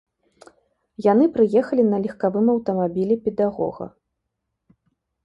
Яны 1.11 1.25
прыехалі 1.35 1.83
на 1.91 1.97
легкавым 2.05 2.45
аўтамабілі 2.53 3.15
педагога. 3.27 3.85